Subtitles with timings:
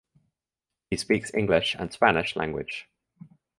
[0.89, 2.89] He speaks English and Spanish language.